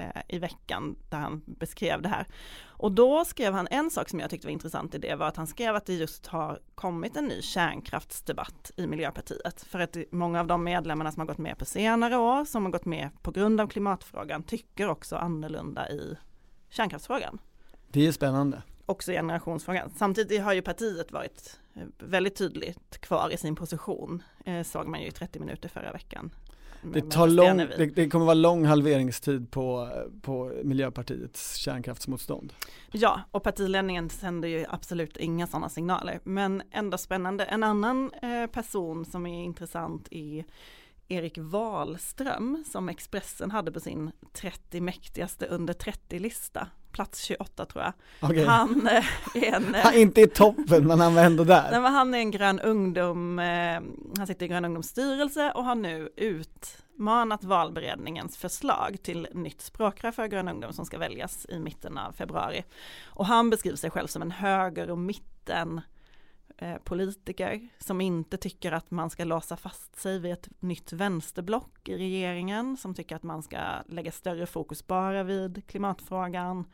[0.01, 2.27] eh, i veckan där han beskrev det här.
[2.67, 5.37] Och då skrev han en sak som jag tyckte var intressant i det var att
[5.37, 9.63] han skrev att det just har kommit en ny kärnkraftsdebatt i Miljöpartiet.
[9.63, 12.73] För att många av de medlemmarna som har gått med på senare år, som har
[12.73, 16.17] gått med på grund av klimatfrågan, tycker också annorlunda i
[16.71, 17.39] kärnkraftsfrågan
[17.89, 18.63] Det är spännande.
[18.87, 19.91] också generationsfrågan.
[19.97, 25.01] Samtidigt har ju partiet varit eh, väldigt tydligt kvar i sin position, eh, såg man
[25.01, 26.31] ju i 30 minuter förra veckan.
[26.83, 29.91] Det, tar lång, det, det kommer vara lång halveringstid på,
[30.23, 32.53] på Miljöpartiets kärnkraftsmotstånd.
[32.93, 37.45] Ja, och partiledningen sänder ju absolut inga sådana signaler, men ändå spännande.
[37.45, 40.45] En annan eh, person som är intressant är
[41.09, 48.47] Erik Wahlström som Expressen hade på sin 30 mäktigaste under 30-lista, plats 28 tror jag.
[48.47, 51.71] Han eh, är en Han inte i toppen men han var ändå där.
[51.71, 53.81] Nej, men han är en grön ungdom, eh,
[54.19, 60.13] han sitter i grön ungdoms styrelse och har nu utmanat valberedningens förslag till nytt språkrör
[60.13, 62.65] för grön ungdom som ska väljas i mitten av februari.
[63.05, 65.81] Och han beskriver sig själv som en höger och mitten
[66.61, 71.89] eh, politiker som inte tycker att man ska låsa fast sig vid ett nytt vänsterblock
[71.89, 76.65] i regeringen som tycker att man ska lägga större fokus bara vid klimatfrågan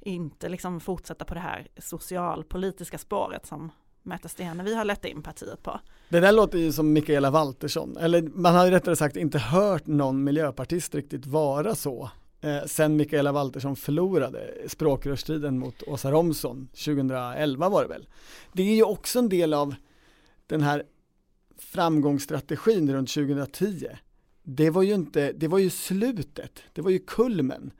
[0.00, 5.62] inte liksom fortsätta på det här socialpolitiska spåret som Märta Stenevi har lett in partiet
[5.62, 5.80] på.
[6.08, 9.86] Det där låter ju som Mikaela Valtersson, eller man har ju rättare sagt inte hört
[9.86, 12.10] någon miljöpartist riktigt vara så
[12.42, 18.08] eh, sen Mikaela Valtersson förlorade språkrörsstriden mot Åsa Romson 2011 var det väl.
[18.52, 19.74] Det är ju också en del av
[20.46, 20.84] den här
[21.58, 23.86] framgångsstrategin runt 2010.
[24.42, 27.70] Det var ju inte, det var ju slutet, det var ju kulmen.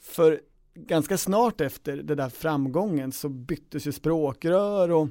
[0.00, 0.40] För
[0.74, 5.08] ganska snart efter den där framgången så byttes ju språkrör och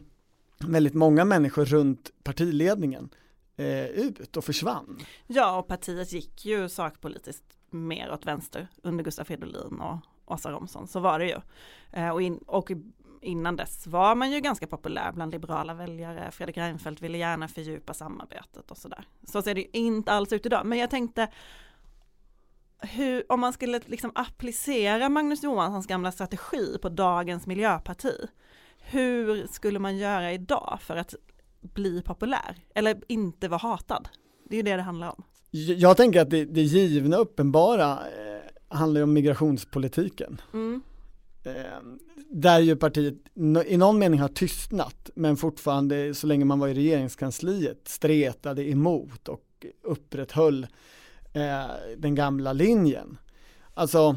[0.60, 3.10] väldigt många människor runt partiledningen
[3.56, 5.00] eh, ut och försvann.
[5.28, 10.88] Ja, och partiet gick ju sakpolitiskt mer åt vänster under Gustaf Fridolin och Åsa Romson,
[10.88, 11.38] så var det ju.
[11.92, 12.72] Eh, och, in, och
[13.22, 16.32] innan dess var man ju ganska populär bland liberala väljare.
[16.32, 19.08] Fredrik Reinfeldt ville gärna fördjupa samarbetet och sådär.
[19.24, 20.66] Så ser det ju inte alls ut idag.
[20.66, 21.28] Men jag tänkte,
[22.80, 28.28] hur, om man skulle liksom applicera Magnus Johanssons gamla strategi på dagens miljöparti,
[28.80, 31.16] hur skulle man göra idag för att
[31.62, 32.56] bli populär?
[32.76, 34.10] Eller inte vara hatad?
[34.44, 35.24] Det är ju det det handlar om.
[35.52, 40.42] Jag tänker att det, det givna uppenbara eh, handlar om migrationspolitiken.
[40.54, 40.82] Mm.
[41.44, 41.54] Eh,
[42.30, 46.68] där ju partiet no- i någon mening har tystnat men fortfarande så länge man var
[46.68, 50.68] i regeringskansliet stretade emot och upprätthöll
[51.34, 51.66] eh,
[51.98, 53.18] den gamla linjen.
[53.74, 54.16] Alltså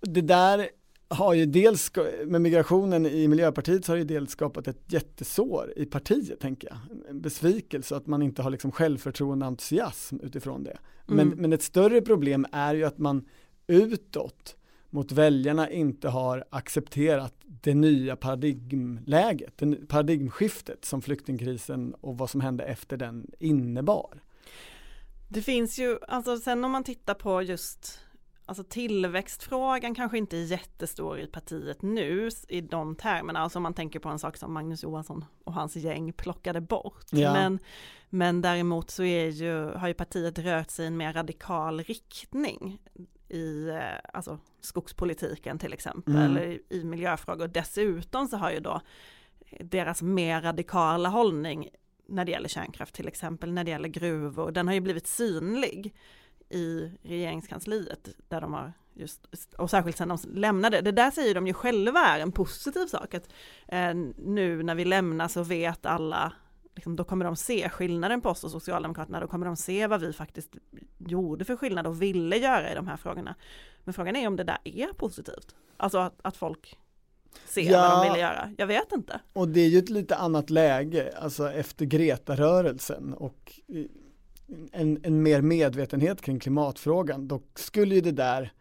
[0.00, 0.68] det där
[1.08, 1.92] har ju dels,
[2.26, 6.78] med migrationen i Miljöpartiet så har ju dels skapat ett jättesår i partiet tänker jag.
[7.10, 10.78] En besvikelse att man inte har liksom självförtroende och entusiasm utifrån det.
[11.06, 11.38] Men, Mm.
[11.38, 13.24] men ett större problem är ju att man
[13.66, 14.56] utåt
[14.90, 22.40] mot väljarna inte har accepterat det nya paradigmläget, det paradigmskiftet som flyktingkrisen och vad som
[22.40, 24.22] hände efter den innebar.
[25.28, 28.00] Det finns ju, alltså sen om man tittar på just
[28.48, 33.74] Alltså tillväxtfrågan kanske inte är jättestor i partiet nu i de termerna, alltså om man
[33.74, 37.04] tänker på en sak som Magnus Johansson och hans gäng plockade bort.
[37.10, 37.32] Ja.
[37.32, 37.58] Men,
[38.10, 42.78] men däremot så är ju, har ju partiet rört sig i en mer radikal riktning
[43.28, 43.80] i eh,
[44.12, 46.26] alltså skogspolitiken till exempel, Mm.
[46.26, 47.48] eller i, i miljöfrågor.
[47.48, 48.80] Dessutom så har ju då
[49.60, 51.68] deras mer radikala hållning
[52.06, 55.94] när det gäller kärnkraft till exempel, när det gäller gruvor, den har ju blivit synlig
[56.50, 59.26] i regeringskansliet där de har just,
[59.58, 63.14] och särskilt sen de lämnade, det där säger de ju själva är en positiv sak
[63.14, 63.28] att
[63.68, 66.32] eh, nu när vi lämnar så vet alla
[66.74, 70.00] liksom, då kommer de se skillnaden på oss och Socialdemokraterna, då kommer de se vad
[70.00, 70.56] vi faktiskt
[70.98, 73.34] gjorde för skillnad och ville göra i de här frågorna.
[73.84, 76.78] Men frågan är om det där är positivt, alltså att, att folk
[77.46, 77.80] ser Ja.
[77.80, 78.54] vad de ville göra.
[78.58, 79.20] Jag vet inte.
[79.32, 83.84] Och det är ju ett lite annat läge, alltså efter Greta-rörelsen och eh,
[84.72, 88.52] en, en mer medvetenhet kring klimatfrågan, då skulle ju det där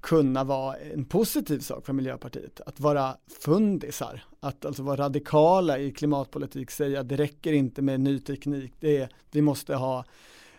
[0.00, 5.92] kunna vara en positiv sak för Miljöpartiet, att vara fundisar, att alltså vara radikala i
[5.92, 10.04] klimatpolitik, säga att det räcker inte med ny teknik, det är, vi måste ha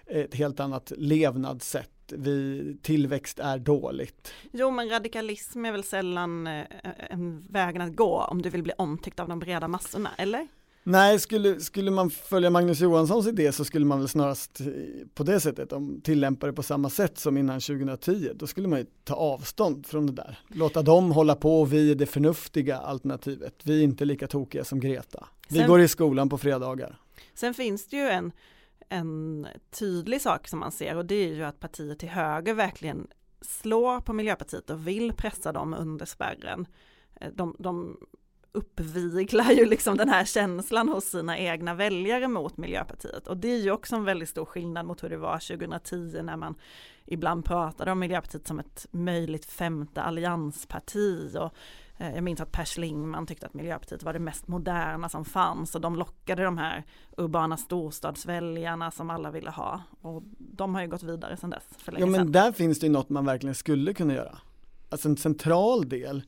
[0.06, 4.34] ett helt annat levnadssätt, vi, tillväxt är dåligt.
[4.52, 6.66] Jo, men radikalism är väl sällan eh,
[7.10, 10.48] en vägen att gå om du vill bli omtyckt av de breda massorna, eller?
[10.84, 14.68] Nej, skulle, skulle man följa Magnus Johanssons idé så skulle man väl snarast eh,
[15.14, 18.80] på det sättet, om tillämpa det på samma sätt som innan 2010, då skulle man
[18.80, 20.40] ju ta avstånd från det där.
[20.48, 23.56] Låta dem hålla på och vi är det förnuftiga alternativet.
[23.64, 25.28] Vi är inte lika tokiga som Greta.
[25.50, 27.00] Vi Sen- går i skolan på fredagar.
[27.34, 28.32] Sen finns det ju en,
[28.90, 29.48] en
[29.80, 33.08] tydlig sak som man ser och det är ju att partier till höger verkligen
[33.42, 36.68] slår på Miljöpartiet och vill pressa dem under spärren.
[37.22, 37.98] Eh, De, de
[38.52, 43.58] uppviglar ju liksom den här känslan hos sina egna väljare mot Miljöpartiet och det är
[43.60, 46.56] ju också en väldigt stor skillnad mot hur det var 2010 när man
[47.06, 51.54] ibland pratade om Miljöpartiet som ett möjligt femte alliansparti och
[51.98, 55.76] eh, jag minns att Per Schlingmann tyckte att Miljöpartiet var det mest moderna som fanns
[55.76, 56.84] och de lockade de här
[57.18, 61.64] urbana storstadsväljarna som alla ville ha och de har ju gått vidare sedan dess
[61.98, 62.32] Jo men sedan.
[62.32, 64.38] där finns det ju något man verkligen skulle kunna göra.
[64.90, 66.24] Alltså en central del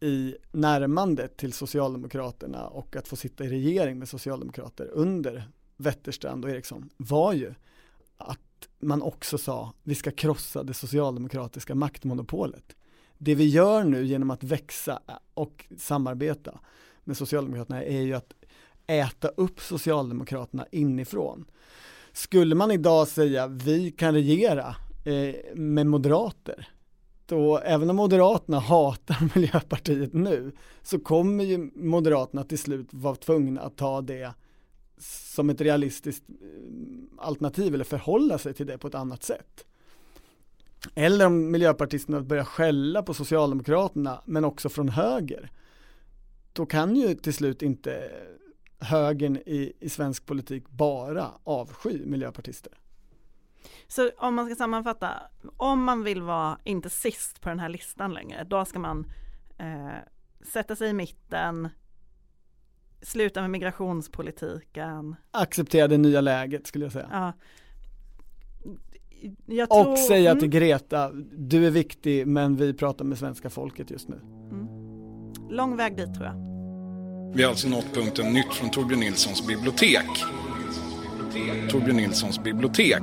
[0.00, 6.50] i närmandet till Socialdemokraterna och att få sitta i regering med Socialdemokrater under Wetterstrand och
[6.50, 7.54] Eriksson var ju
[8.16, 12.76] att man också sa vi ska krossa det socialdemokratiska maktmonopolet.
[13.18, 15.00] Det vi gör nu genom att växa
[15.34, 16.60] och samarbeta
[17.04, 18.32] med Socialdemokraterna är ju att
[18.86, 21.44] äta upp Socialdemokraterna inifrån.
[22.12, 26.68] Skulle man idag säga vi kan regera eh, med moderater,
[27.32, 33.60] och även om Moderaterna hatar Miljöpartiet nu, så kommer ju Moderaterna till slut vara tvungna
[33.60, 34.34] att ta det
[35.00, 36.36] som ett realistiskt eh,
[37.18, 39.64] alternativ eller förhålla sig till det på ett annat sätt.
[40.94, 45.50] Eller om miljöpartisterna börjar skälla på Socialdemokraterna men också från höger,
[46.52, 48.10] då kan ju till slut inte
[48.78, 52.72] högern i, i svensk politik bara avsky miljöpartister.
[53.88, 55.10] Så om man ska sammanfatta,
[55.56, 59.12] om man vill vara inte sist på den här listan längre, då ska man
[59.58, 59.88] eh,
[60.52, 61.68] sätta sig i mitten,
[63.02, 67.08] sluta med migrationspolitiken, Acceptera det nya läget skulle jag säga.
[67.12, 67.32] ja.
[69.46, 73.50] Jag tror, Och säga mm, till Greta, du är viktig men vi pratar med svenska
[73.50, 74.20] folket just nu.
[75.50, 76.34] Lång väg dit tror jag.
[77.34, 80.08] Vi har alltså nått punkten nytt från Torbjörn Nilssons bibliotek.
[81.70, 83.02] Torbjörn Nilssons bibliotek.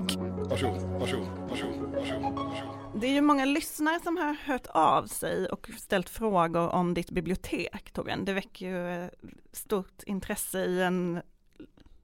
[0.50, 2.34] Varsågod, varsågod, varsågod, varsågod.
[2.36, 3.02] varsågod.
[3.02, 7.12] Det är ju många lyssnare som har hört av sig och ställt frågor om ditt
[7.12, 8.26] bibliotek Torbjörn.
[8.26, 9.10] Det väcker ju eh,
[9.52, 11.22] stort intresse i en,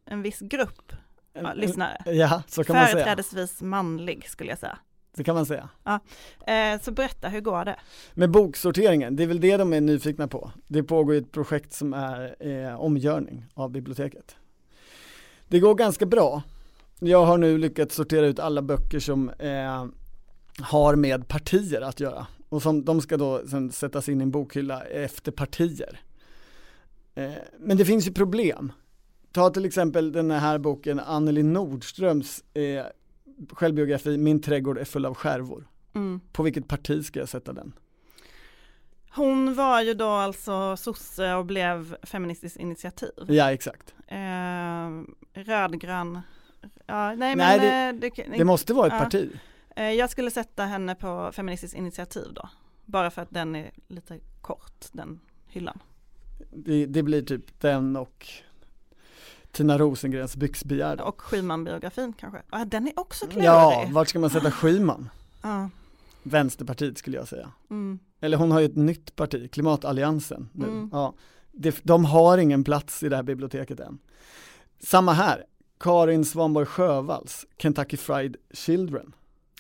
[0.06, 0.94] en viss grupp
[1.34, 2.02] ja, lyssnare.
[2.06, 2.96] Ja, så kan man säga.
[2.96, 4.78] Företrädesvis manlig skulle jag säga.
[5.18, 5.70] Så kan man säga.
[6.48, 7.80] Eh, så berätta, hur går det?
[8.14, 10.52] Med boksorteringen, det är väl det de är nyfikna på.
[10.68, 14.36] Det pågår ett projekt som är eh, omgörning av biblioteket.
[15.48, 16.44] Det går ganska bra.
[17.04, 19.86] Jag har nu lyckats sortera ut alla böcker som eh,
[20.60, 22.28] har med partier att göra.
[22.50, 26.00] Och som de ska då sen sättas in i en bokhylla efter partier.
[27.16, 28.72] Eh, men det finns ju problem.
[29.32, 32.86] Ta till exempel den här boken Anneli Nordströms eh,
[33.50, 35.68] självbiografi Min trädgård är full av skärvor.
[35.94, 36.20] Mm.
[36.32, 37.74] På vilket parti ska jag sätta den?
[39.14, 43.12] Hon var ju då alltså sosse och blev Feministiskt initiativ.
[43.28, 43.94] Ja exakt.
[44.08, 44.90] Eh,
[45.44, 46.22] rödgrön,
[46.86, 49.00] ja, nej, Nej, men det, det, Det måste vara ett Ja.
[49.00, 49.30] parti.
[49.76, 52.50] eh, jag skulle sätta henne på Feministiskt initiativ då.
[52.86, 55.80] Bara för att den är lite kort, den hyllan.
[56.54, 58.28] Det, det blir typ den och
[59.52, 61.02] Tina Rosengrens byxbegär.
[61.02, 62.42] Och Schyman-biografin kanske.
[62.52, 63.46] Ja, den är också klurig.
[63.48, 65.10] Ja, vart ska man sätta Schyman?
[65.42, 65.70] Ja,
[66.24, 67.52] Vänsterpartiet skulle jag säga.
[67.70, 68.00] mm.
[68.24, 70.66] Eller hon har ju ett nytt parti, Klimatalliansen nu.
[70.66, 70.90] Mm.
[70.92, 71.14] Ja,
[71.84, 74.00] de har ingen plats i det här biblioteket än.
[74.80, 75.46] Samma här,
[75.82, 79.14] Karin Svanborg Sjövalls Kentucky Fried Children.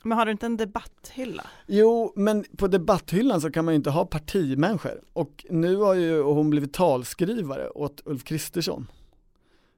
[0.03, 1.43] Men har du inte en debatthylla?
[1.67, 6.21] Jo, men på debatthyllan så kan man ju inte ha partimänniskor och nu har ju
[6.21, 8.88] hon blivit talskrivare åt Ulf Kristersson.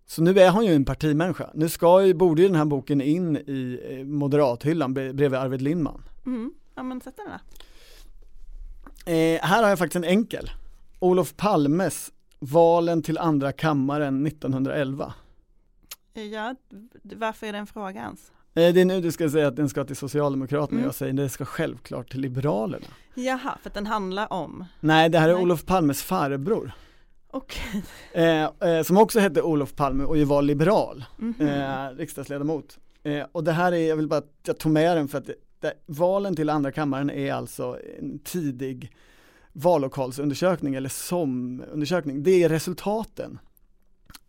[0.06, 1.50] Så nu är hon ju en partimänniska.
[1.54, 5.62] Nu ska ju, borde ju den här boken in i eh, moderathyllan bre- bredvid Arvid
[5.62, 6.02] Lindman.
[6.26, 6.54] Mm.
[6.76, 7.40] Ja men sätt den där.
[9.06, 10.52] Eh, här har jag faktiskt en enkel.
[11.00, 15.14] Olof Palmes Valen till andra kammaren 1911.
[16.14, 16.56] Ja,
[17.04, 18.32] varför är det en fråga ens?
[18.56, 20.86] Eh, Det är nu du ska säga att den ska till Socialdemokraterna Mm.
[20.86, 22.86] jag säger det ska självklart till Liberalerna.
[23.16, 25.44] Jaha, för att den handlar om, Nej, det här är Nej.
[25.44, 26.72] Olof Palmes farbror.
[27.32, 27.84] okej.
[28.14, 31.36] Eh, eh, som också hette Olof Palme och ju var liberal, Mhm.
[31.48, 32.78] eh, riksdagsledamot.
[33.04, 35.36] Eh, och det här är, jag vill bara jag tog med den för att det,
[35.60, 38.92] det, valen till andra kammaren är alltså en tidig
[39.54, 42.24] vallokalsundersökning eller SOM-undersökning.
[42.24, 43.40] Det är resultaten.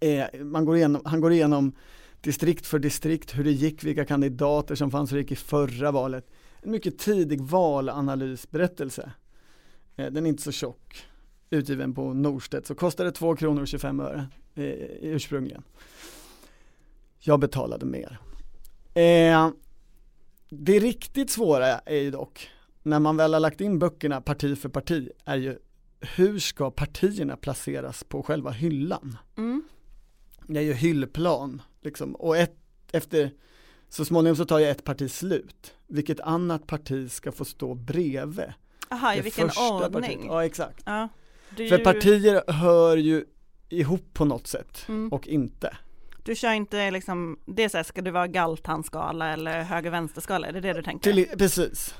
[0.00, 1.72] Eh, man går igenom, han går igenom
[2.20, 5.90] distrikt för distrikt, hur det gick, vilka kandidater som fanns, hur det gick i förra
[5.90, 6.30] valet.
[6.62, 9.12] En mycket tidig valanalysberättelse.
[9.96, 11.06] Eh, den är inte så tjock,
[11.50, 14.64] utgiven på Norstedt, så kostade 2 kronor och 25 öre eh,
[15.00, 15.62] ursprungligen.
[17.18, 18.18] Jag betalade mer.
[18.94, 19.50] Eh,
[20.48, 22.50] det riktigt svåra är ju dock,
[22.82, 25.58] när man väl har lagt in böckerna parti för parti, är ju
[26.16, 29.16] hur ska partierna placeras på själva hyllan?
[29.36, 29.62] Mm.
[30.48, 32.14] Är ju hyllplan, liksom.
[32.14, 32.56] och ett,
[32.92, 33.30] efter,
[33.88, 35.74] så småningom så tar ju ett parti slut.
[35.86, 38.52] Vilket annat parti ska få stå bredvid?
[38.90, 39.92] Aha, i vilken ordning?
[40.02, 40.20] Partiet.
[40.24, 40.82] Ja, exakt.
[40.86, 41.08] Ja.
[41.56, 43.24] Du, För partier hör ju
[43.68, 45.08] ihop på något sätt Mm.
[45.12, 45.76] och inte.
[46.24, 50.52] du kör inte liksom, det är så här, ska det vara galtanskala eller höger-vänster-skala, är
[50.52, 51.12] det det du tänker?
[51.12, 51.94] Till, precis.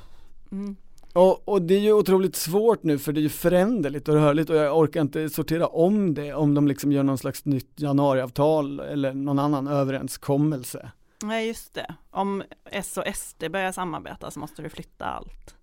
[0.53, 0.77] Mm.
[1.15, 4.51] Och, och det är ju otroligt svårt nu för det är ju föränderligt och rörligt
[4.51, 8.81] och jag orkar inte sortera om det om de liksom gör någon slags nytt januariavtal
[8.81, 10.91] eller någon annan överenskommelse.
[11.23, 15.55] Nej just det, om S och SD börjar samarbeta så måste du flytta allt.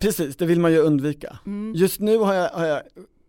[0.00, 1.38] Precis, det vill man ju undvika.
[1.46, 1.74] Mm.
[1.76, 2.82] Just nu har jag, har jag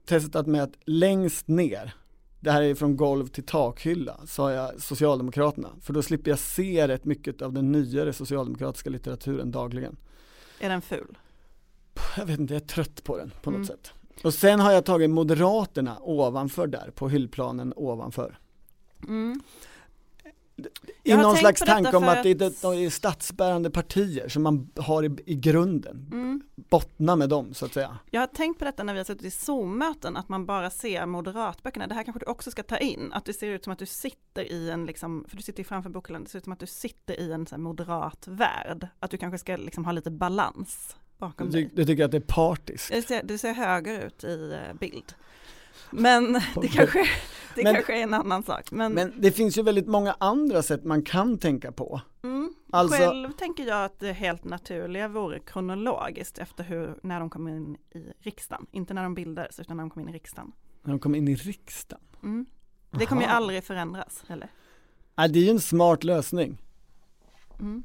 [0.06, 1.94] testat med att längst ner,
[2.40, 5.70] det här är från golv till takhylla, så har jag Socialdemokraterna.
[5.82, 9.98] För då slipper jag se rätt mycket av den nyare socialdemokratiska litteraturen dagligen.
[10.60, 11.18] Är den ful?
[12.18, 13.68] Jag vet inte, jag är trött på den på något Mm.
[13.68, 13.94] sätt.
[14.24, 18.38] Och sen har jag tagit Moderaterna ovanför där, på hyllplanen ovanför.
[19.08, 19.42] Mm.
[21.04, 25.36] I någon slags tanke om att det är, statsbärande partier som man har i, i
[25.36, 26.10] grunden.
[26.12, 26.42] Mm.
[26.56, 27.98] Bottna med dem så att säga.
[28.12, 31.06] Jag har tänkt på detta när vi har suttit i Zoom-möten, att man bara ser
[31.06, 31.88] moderatböckerna.
[31.88, 33.86] Det här kanske du också ska ta in, att det ser ut som att du
[33.86, 36.60] sitter i en, liksom, för du sitter ju framför bokhyllan, det ser ut som att
[36.60, 38.88] du sitter i en så moderat värld.
[39.00, 41.70] Att du kanske ska liksom, ha lite balans bakom Du, dig.
[41.74, 42.90] du tycker att det är partiskt.
[42.92, 45.14] Det ser, det ser höger ut i eh, bild.
[45.92, 47.00] Men det kanske,
[47.56, 48.72] det Men- kanske är en annan sak.
[48.72, 52.02] Men, Men det finns ju väldigt många andra sätt man kan tänka på.
[52.24, 57.30] mm, Alltså- själv tänker jag att det helt naturliga vore kronologiskt efter hur, när de
[57.30, 58.66] kom in i riksdagen.
[58.72, 60.52] Inte när de bildades utan när de kom in i riksdagen.
[60.84, 62.04] När de kom in i riksdagen.
[62.24, 62.46] Mm.
[62.92, 64.50] Det kommer ju aldrig förändras, eller?
[65.16, 66.58] Nej, det är ju en smart lösning.
[67.60, 67.84] Mm.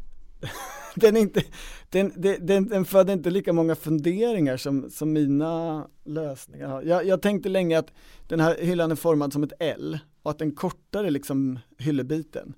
[0.96, 1.42] Den, inte,
[1.90, 6.83] den, den, den, den föder inte lika många funderingar som, som mina lösningar har.
[6.83, 7.92] Jag, jag tänkte länge att
[8.28, 12.54] den här hyllan är formad som ett L och att den kortare liksom hyllebiten.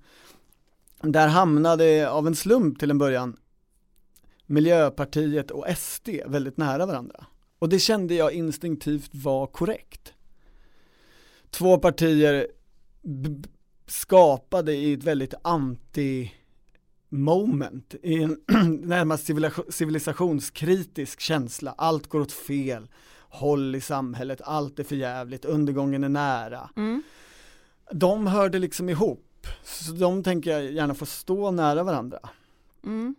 [1.02, 3.36] Där hamnade av en slump till en början
[4.46, 7.26] Miljöpartiet och SD väldigt nära varandra.
[7.58, 10.12] Och det kände jag instinktivt var korrekt.
[11.50, 12.46] Två partier
[13.86, 16.32] skapade i ett väldigt anti
[17.08, 18.40] moment, i en
[18.82, 19.30] närmast
[19.68, 22.88] civilisationskritisk känsla, allt går åt fel,
[23.18, 26.70] håll i samhället, allt är för jävligt, undergången är nära.
[26.76, 27.02] Mm.
[27.92, 32.18] De hörde liksom ihop, så de tänker jag gärna få stå nära varandra.
[32.84, 33.14] Mm.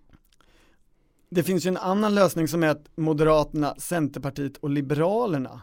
[1.30, 5.62] Det finns ju en annan lösning som är att Moderaterna, Centerpartiet och Liberalerna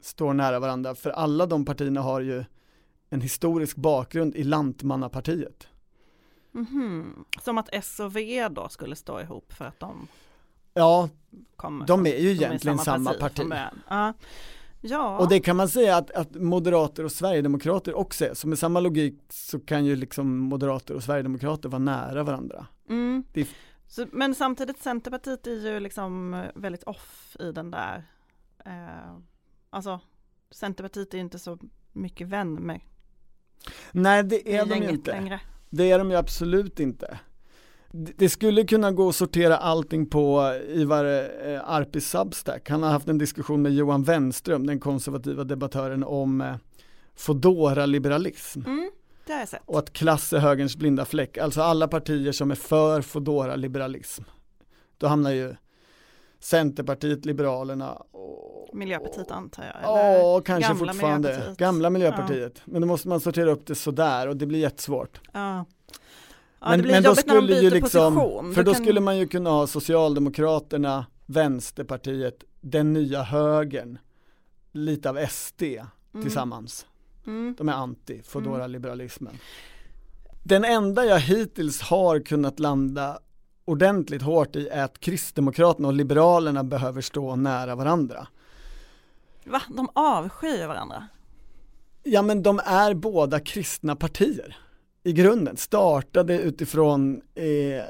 [0.00, 2.44] står nära varandra, för alla de partierna har ju
[3.10, 5.68] en historisk bakgrund i Lantmannapartiet.
[6.54, 7.24] Mhm.
[7.42, 10.08] Som att S och V då skulle stå ihop för att de
[10.74, 11.08] Ja,
[11.56, 13.36] kommer de är ju de egentligen samma parti.
[13.36, 13.82] från början.
[13.88, 14.12] Ja.
[14.80, 15.18] ja.
[15.18, 18.80] Och det kan man säga att, att moderater och sverigedemokrater också är, så med samma
[18.80, 22.66] logik så kan ju liksom moderater och sverigedemokrater vara nära varandra.
[22.88, 23.24] Mm.
[23.34, 23.46] Är-
[23.88, 28.04] Så, men samtidigt Centerpartiet är ju liksom väldigt off i den där,
[28.64, 29.16] eh,
[29.70, 30.00] alltså
[30.50, 31.58] Centerpartiet är ju inte så
[31.92, 32.80] mycket vän med
[33.92, 35.40] Nej det är de ju inte, längre.
[35.74, 37.18] Det är de ju absolut inte.
[37.92, 42.70] Det skulle kunna gå att sortera allting på Ivar eh, Arpis Substack.
[42.70, 46.54] Han har haft en diskussion med Johan Wenström, den konservativa debattören, om eh,
[47.16, 48.60] Foodora-liberalism.
[48.66, 48.90] Mm,
[49.26, 49.62] det har jag sett.
[49.66, 54.22] och att klass är högerns blinda fläck, alltså alla partier som är för Foodora liberalism.
[54.98, 55.54] Då hamnar ju
[56.44, 59.76] Centerpartiet, Liberalerna och Miljöpartiet antar jag.
[59.76, 60.18] eller?
[60.18, 61.58] Ja, kanske gamla fortfarande Miljöpartiet.
[61.58, 62.62] gamla Miljöpartiet.
[62.64, 65.20] Men då måste man sortera upp det sådär och det blir jättesvårt.
[65.32, 65.64] Ja.
[66.60, 68.54] Ja, men men då skulle ju liksom, position.
[68.54, 73.98] för då kan- skulle man ju kunna ha Socialdemokraterna, Vänsterpartiet, den nya högern,
[74.72, 76.22] lite av SD Mm.
[76.24, 76.86] tillsammans.
[77.26, 77.54] Mm.
[77.58, 79.38] De är anti Foodora-liberalismen.
[80.42, 83.18] Den enda jag hittills har kunnat landa
[83.64, 88.26] ordentligt hårt i är att Kristdemokraterna och Liberalerna behöver stå nära varandra.
[89.44, 89.62] Va?
[89.76, 91.08] De avskyr varandra?
[92.02, 94.56] Ja men de är båda kristna partier
[95.04, 97.84] i grunden, startade utifrån eh,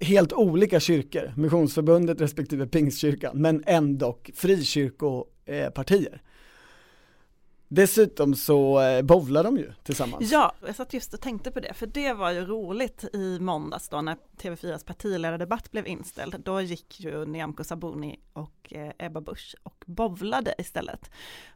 [0.00, 6.12] helt olika kyrkor, Missionsförbundet respektive Pingstkyrkan, men ändå frikyrkopartier.
[6.12, 6.18] Eh,
[7.74, 10.32] Dessutom så eh, bowlar de ju tillsammans.
[10.32, 13.88] Ja, jag satt just och tänkte på det, för det var ju roligt i måndags
[13.88, 16.36] då när TV4s partiledardebatt blev inställd.
[16.44, 21.10] Då gick ju Nyamko Sabuni och eh, Ebba Busch och bowlade istället.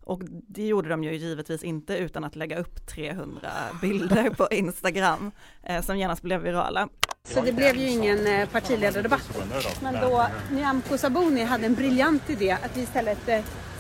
[0.04, 3.50] Och det gjorde de ju givetvis inte utan att lägga upp 300
[3.80, 5.30] bilder på Instagram
[5.62, 6.88] eh, som genast blev virala.
[7.24, 9.38] Så det blev ju ingen partiledardebatt.
[9.82, 13.28] Men då Nyamko Sabuni hade en briljant idé att vi istället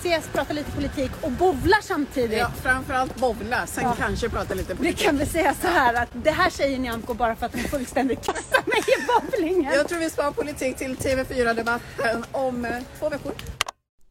[0.06, 2.38] ses, prata lite politik och bovlar samtidigt.
[2.38, 3.94] Ja, framförallt bovla, sen ja.
[3.98, 5.00] kanske prata lite politik.
[5.00, 7.62] Vi kan väl säga så här att det här säger Nyamko bara för att hon
[7.62, 9.74] fullständigt kastar mig i bowlingen.
[9.74, 13.32] Jag tror vi sparar politik till TV4-debatten om eh, två veckor.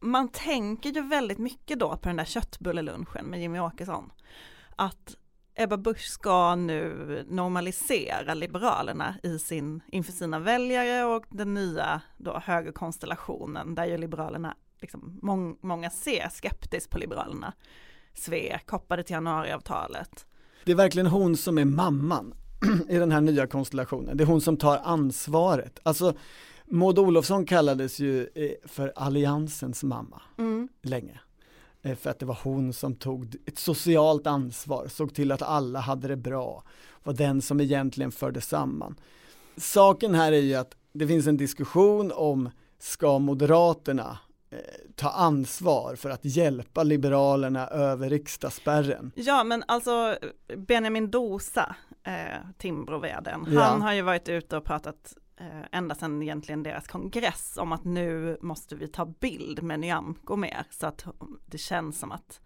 [0.00, 4.12] Man tänker ju väldigt mycket då på den där köttbullelunchen med Jimmy Åkesson.
[4.76, 5.16] Att
[5.54, 12.40] Ebba Busch ska nu normalisera Liberalerna i sin, inför sina väljare och den nya då
[12.44, 14.54] högerkonstellationen där ju Liberalerna
[14.86, 17.52] liksom, mång, många ser skeptiskt på Liberalerna.
[18.14, 20.26] Svek, kopplade till januariavtalet.
[20.64, 22.34] Det är verkligen hon som är mamman
[22.88, 24.16] i den här nya konstellationen.
[24.16, 25.78] Det är hon som tar ansvaret.
[25.82, 26.14] Alltså
[26.64, 30.68] Maud Olofsson kallades ju eh, för alliansens mamma mm.
[30.82, 31.20] länge.
[31.82, 35.80] Eh, för att det var hon som tog ett socialt ansvar, såg till att alla
[35.80, 36.62] hade det bra,
[37.04, 38.94] var den som egentligen förde samman.
[39.56, 44.18] Saken här är ju att det finns en diskussion om ska Moderaterna
[44.94, 49.12] ta ansvar för att hjälpa Liberalerna över riksdagsspärren.
[49.14, 50.18] Ja men alltså
[50.56, 53.60] Benjamin Dosa, eh, Timbroveden, ja.
[53.60, 57.84] han har ju varit ute och pratat eh, ända sedan egentligen deras kongress om att
[57.84, 61.04] nu måste vi ta bild med Nyamko mer så att
[61.46, 62.40] det känns som att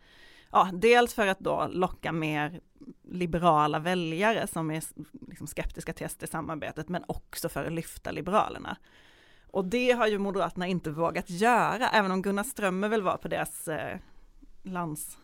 [0.53, 2.61] Ja, dels för att då locka mer
[3.03, 4.83] liberala väljare som är
[5.29, 8.77] liksom skeptiska till SD-samarbetet men också för att lyfta Liberalerna.
[9.53, 13.29] Och det har ju Moderaterna inte vågat göra, även om Gunnar Strömmer väl var på
[13.29, 13.99] deras eh,
[14.63, 15.19] lands...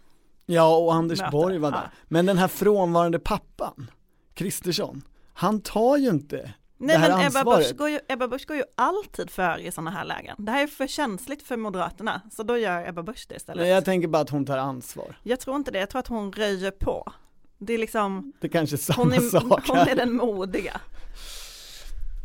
[0.47, 1.33] Ja, och Anders möte.
[1.33, 1.79] Borg var där.
[1.79, 1.91] Ja.
[2.05, 3.91] Men den här frånvarande pappan,
[4.35, 5.03] Kristersson,
[5.35, 9.31] han tar ju inte Nej men Ebba Busch, går ju, Ebba Busch går ju alltid
[9.31, 10.37] för i sådana här lägen.
[10.39, 13.63] Det här är för känsligt för Moderaterna, så då gör Ebba Busch det istället.
[13.63, 15.19] Nej jag tänker bara att hon tar ansvar.
[15.23, 17.13] Jag tror inte det, jag tror att hon röjer på.
[17.59, 20.81] Det är liksom Det kanske är samma hon är, sak Hon är den modiga.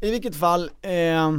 [0.01, 1.37] I vilket fall, eh,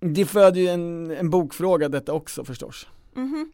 [0.00, 2.86] det föder ju en, en bokfråga detta också förstås.
[3.16, 3.52] Mm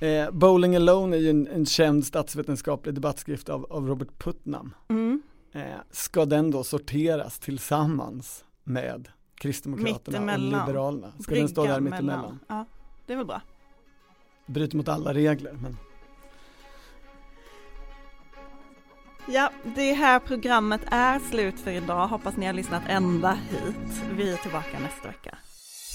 [0.00, 0.24] -hmm.
[0.26, 4.74] eh, Bowling Alone är ju en, en känd statsvetenskaplig debattskrift av, av Robert Putnam.
[4.88, 5.22] Mm.
[5.52, 11.12] Eh, ska den då sorteras tillsammans med Kristdemokraterna och Liberalerna?
[11.20, 12.38] Ska Brygga den stå där mittemellan?
[12.48, 12.64] Ja,
[13.06, 13.42] det är väl bra.
[14.46, 15.76] Bryter mot alla regler men
[19.28, 22.08] Ja, det här programmet är slut för idag.
[22.08, 24.02] Hoppas ni har lyssnat ända hit.
[24.16, 25.38] Vi är tillbaka nästa vecka.